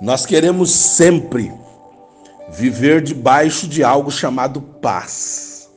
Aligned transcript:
Nós 0.00 0.24
queremos 0.24 0.70
sempre 0.70 1.52
viver 2.48 3.02
debaixo 3.02 3.68
de 3.68 3.84
algo 3.84 4.10
chamado 4.10 4.62
paz. 4.62 5.70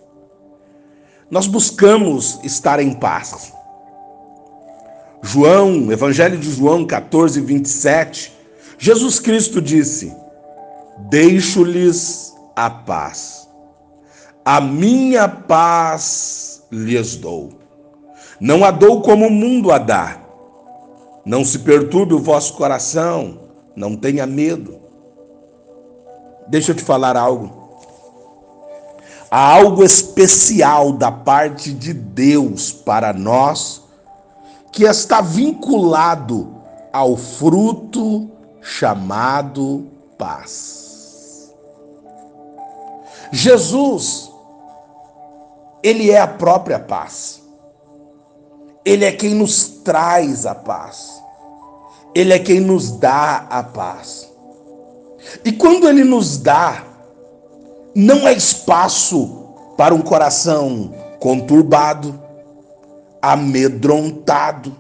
Nós 1.30 1.46
buscamos 1.46 2.40
estar 2.42 2.80
em 2.80 2.94
paz. 2.94 3.52
João, 5.22 5.92
Evangelho 5.92 6.38
de 6.38 6.50
João 6.52 6.86
14, 6.86 7.42
27, 7.42 8.34
Jesus 8.78 9.20
Cristo 9.20 9.62
disse: 9.62 10.16
Deixo-lhes 11.10 12.34
a 12.56 12.70
paz, 12.70 13.48
a 14.46 14.62
minha 14.62 15.28
paz 15.28 16.64
lhes 16.72 17.18
dou. 17.18 17.52
Não 18.40 18.64
a 18.64 18.72
dou 18.72 19.02
como 19.02 19.28
o 19.28 19.32
mundo 19.32 19.72
a 19.72 19.78
dá. 19.78 20.18
Não 21.26 21.44
se 21.46 21.60
perturbe 21.60 22.14
o 22.14 22.20
vosso 22.20 22.54
coração, 22.54 23.43
não 23.76 23.96
tenha 23.96 24.26
medo. 24.26 24.80
Deixa 26.48 26.72
eu 26.72 26.76
te 26.76 26.84
falar 26.84 27.16
algo. 27.18 27.64
Há 29.30 29.56
algo 29.56 29.84
especial 29.84 30.92
da 30.92 31.12
parte 31.12 31.74
de 31.74 31.94
Deus 31.94 32.72
para 32.72 33.12
nós 33.12 33.82
que 34.72 34.84
está 34.84 35.22
vinculado 35.22 36.56
ao 36.92 37.18
fruto 37.18 38.30
chamado 38.62 39.88
paz. 40.18 41.52
Jesus, 43.32 44.32
ele 45.82 46.12
é 46.12 46.20
a 46.20 46.28
própria 46.28 46.80
paz. 46.80 47.42
Ele 48.86 49.06
é 49.06 49.12
quem 49.12 49.34
nos 49.34 49.68
traz 49.68 50.46
a 50.46 50.54
paz. 50.54 51.13
Ele 52.16 52.34
é 52.34 52.40
quem 52.40 52.60
nos 52.60 52.92
dá 52.92 53.48
a 53.50 53.64
paz. 53.64 54.32
E 55.44 55.52
quando 55.52 55.88
ele 55.88 56.04
nos 56.04 56.38
dá, 56.38 56.84
não 57.96 58.28
é 58.28 58.34
espaço 58.34 59.48
para 59.78 59.94
um 59.94 60.02
coração 60.02 60.94
conturbado, 61.20 62.20
amedrontado. 63.22 64.76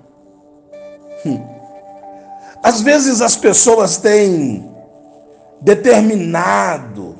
Hum. 1.25 1.39
Às 2.61 2.81
vezes 2.81 3.21
as 3.21 3.35
pessoas 3.35 3.97
têm 3.97 4.69
determinado, 5.61 7.15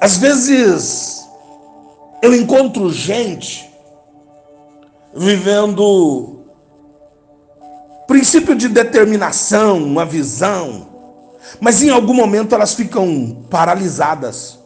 às 0.00 0.16
vezes 0.16 1.24
eu 2.20 2.34
encontro 2.34 2.92
gente 2.92 3.72
vivendo 5.14 6.41
princípio 8.06 8.54
de 8.54 8.68
determinação, 8.68 9.82
uma 9.82 10.04
visão, 10.04 10.88
mas 11.60 11.82
em 11.82 11.90
algum 11.90 12.14
momento 12.14 12.54
elas 12.54 12.74
ficam 12.74 13.44
paralisadas. 13.50 14.58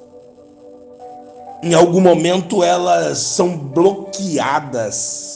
Em 1.62 1.74
algum 1.74 2.00
momento 2.00 2.62
elas 2.62 3.18
são 3.18 3.56
bloqueadas. 3.56 5.34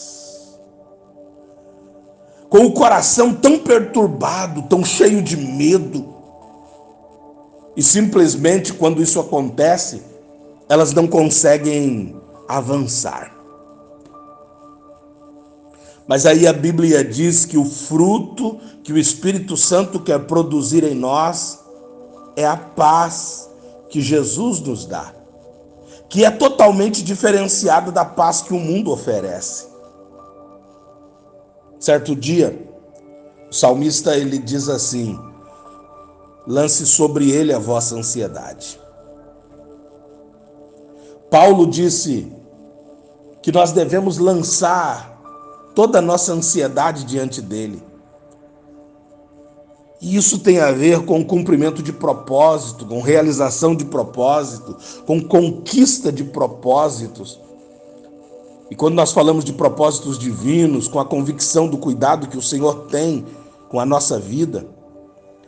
Com 2.48 2.66
o 2.66 2.72
coração 2.72 3.32
tão 3.32 3.58
perturbado, 3.58 4.62
tão 4.62 4.84
cheio 4.84 5.22
de 5.22 5.36
medo. 5.36 6.14
E 7.76 7.82
simplesmente 7.82 8.72
quando 8.72 9.02
isso 9.02 9.20
acontece, 9.20 10.02
elas 10.68 10.92
não 10.92 11.06
conseguem 11.06 12.16
avançar. 12.48 13.39
Mas 16.10 16.26
aí 16.26 16.44
a 16.44 16.52
Bíblia 16.52 17.04
diz 17.04 17.44
que 17.44 17.56
o 17.56 17.64
fruto 17.64 18.58
que 18.82 18.92
o 18.92 18.98
Espírito 18.98 19.56
Santo 19.56 20.00
quer 20.00 20.18
produzir 20.26 20.82
em 20.82 20.92
nós 20.92 21.60
é 22.34 22.44
a 22.44 22.56
paz 22.56 23.48
que 23.88 24.00
Jesus 24.00 24.58
nos 24.58 24.84
dá, 24.86 25.14
que 26.08 26.24
é 26.24 26.30
totalmente 26.32 27.04
diferenciada 27.04 27.92
da 27.92 28.04
paz 28.04 28.42
que 28.42 28.52
o 28.52 28.58
mundo 28.58 28.90
oferece. 28.90 29.68
Certo 31.78 32.16
dia, 32.16 32.60
o 33.48 33.54
salmista 33.54 34.16
ele 34.16 34.38
diz 34.38 34.68
assim: 34.68 35.16
lance 36.44 36.86
sobre 36.86 37.30
ele 37.30 37.52
a 37.52 37.58
vossa 37.60 37.94
ansiedade. 37.94 38.80
Paulo 41.30 41.68
disse 41.68 42.32
que 43.40 43.52
nós 43.52 43.70
devemos 43.70 44.18
lançar 44.18 45.09
toda 45.74 45.98
a 45.98 46.02
nossa 46.02 46.32
ansiedade 46.32 47.04
diante 47.04 47.40
dele. 47.40 47.82
E 50.00 50.16
isso 50.16 50.38
tem 50.38 50.58
a 50.60 50.72
ver 50.72 51.04
com 51.04 51.22
cumprimento 51.22 51.82
de 51.82 51.92
propósito, 51.92 52.86
com 52.86 53.02
realização 53.02 53.76
de 53.76 53.84
propósito, 53.84 54.76
com 55.04 55.20
conquista 55.20 56.10
de 56.10 56.24
propósitos. 56.24 57.38
E 58.70 58.74
quando 58.74 58.94
nós 58.94 59.12
falamos 59.12 59.44
de 59.44 59.52
propósitos 59.52 60.18
divinos, 60.18 60.88
com 60.88 60.98
a 60.98 61.04
convicção 61.04 61.68
do 61.68 61.76
cuidado 61.76 62.28
que 62.28 62.38
o 62.38 62.42
Senhor 62.42 62.86
tem 62.86 63.26
com 63.68 63.78
a 63.78 63.84
nossa 63.84 64.18
vida, 64.18 64.66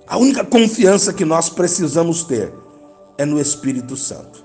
a 0.06 0.18
única 0.18 0.44
confiança 0.44 1.14
que 1.14 1.24
nós 1.24 1.48
precisamos 1.48 2.22
ter 2.22 2.52
é 3.16 3.24
no 3.24 3.40
Espírito 3.40 3.96
Santo. 3.96 4.44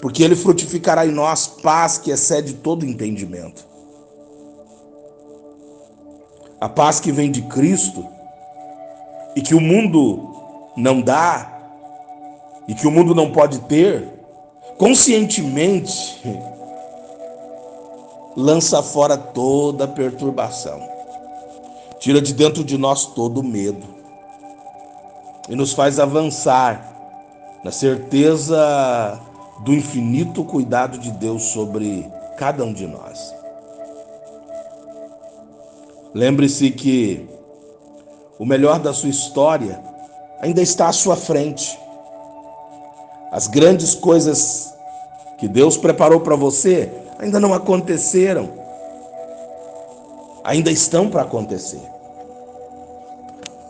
Porque 0.00 0.24
ele 0.24 0.34
frutificará 0.34 1.06
em 1.06 1.12
nós 1.12 1.46
paz 1.46 1.98
que 1.98 2.10
excede 2.10 2.54
todo 2.54 2.84
entendimento. 2.86 3.69
A 6.60 6.68
paz 6.68 7.00
que 7.00 7.10
vem 7.10 7.30
de 7.30 7.42
Cristo 7.42 8.06
e 9.34 9.40
que 9.40 9.54
o 9.54 9.60
mundo 9.60 10.36
não 10.76 11.00
dá 11.00 11.58
e 12.68 12.74
que 12.74 12.86
o 12.86 12.90
mundo 12.90 13.14
não 13.14 13.32
pode 13.32 13.60
ter, 13.60 14.06
conscientemente 14.76 16.20
lança 18.36 18.82
fora 18.82 19.16
toda 19.16 19.88
perturbação, 19.88 20.80
tira 21.98 22.20
de 22.20 22.32
dentro 22.32 22.62
de 22.62 22.78
nós 22.78 23.06
todo 23.06 23.42
medo 23.42 23.86
e 25.48 25.56
nos 25.56 25.72
faz 25.72 25.98
avançar 25.98 26.90
na 27.64 27.72
certeza 27.72 29.20
do 29.60 29.74
infinito 29.74 30.44
cuidado 30.44 30.98
de 30.98 31.10
Deus 31.10 31.42
sobre 31.42 32.10
cada 32.36 32.64
um 32.64 32.72
de 32.72 32.86
nós. 32.86 33.39
Lembre-se 36.12 36.70
que 36.70 37.28
o 38.38 38.44
melhor 38.44 38.80
da 38.80 38.92
sua 38.92 39.10
história 39.10 39.80
ainda 40.40 40.60
está 40.60 40.88
à 40.88 40.92
sua 40.92 41.14
frente. 41.14 41.78
As 43.30 43.46
grandes 43.46 43.94
coisas 43.94 44.74
que 45.38 45.46
Deus 45.46 45.76
preparou 45.76 46.20
para 46.20 46.34
você 46.34 46.92
ainda 47.18 47.38
não 47.38 47.54
aconteceram. 47.54 48.50
Ainda 50.42 50.70
estão 50.70 51.08
para 51.08 51.22
acontecer. 51.22 51.82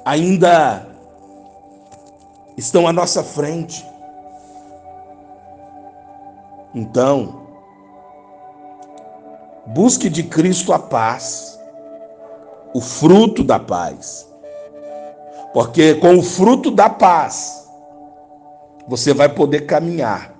Ainda 0.04 0.86
estão 2.56 2.86
à 2.86 2.92
nossa 2.92 3.22
frente. 3.22 3.86
Então, 6.74 7.42
busque 9.66 10.08
de 10.08 10.22
Cristo 10.22 10.72
a 10.72 10.78
paz 10.78 11.59
o 12.74 12.80
fruto 12.80 13.42
da 13.42 13.58
paz. 13.58 14.28
Porque 15.52 15.94
com 15.94 16.18
o 16.18 16.22
fruto 16.22 16.70
da 16.70 16.88
paz, 16.88 17.68
você 18.86 19.12
vai 19.12 19.28
poder 19.28 19.66
caminhar 19.66 20.34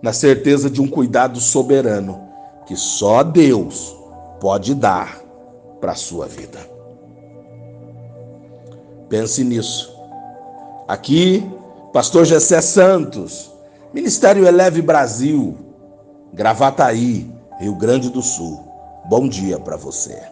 na 0.00 0.12
certeza 0.12 0.70
de 0.70 0.80
um 0.80 0.88
cuidado 0.88 1.40
soberano 1.40 2.28
que 2.66 2.76
só 2.76 3.22
Deus 3.22 3.96
pode 4.40 4.74
dar 4.74 5.20
para 5.80 5.92
a 5.92 5.96
sua 5.96 6.26
vida. 6.26 6.58
Pense 9.08 9.44
nisso. 9.44 9.92
Aqui, 10.88 11.48
Pastor 11.92 12.24
Gessé 12.24 12.60
Santos, 12.60 13.52
Ministério 13.92 14.46
Eleve 14.46 14.80
Brasil, 14.80 15.56
Gravataí, 16.32 17.30
Rio 17.58 17.74
Grande 17.74 18.08
do 18.08 18.22
Sul. 18.22 18.60
Bom 19.08 19.28
dia 19.28 19.58
para 19.58 19.76
você. 19.76 20.31